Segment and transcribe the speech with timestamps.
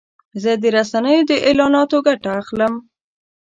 [0.41, 2.73] زه د رسنیو د اعلاناتو ګټه اخلم.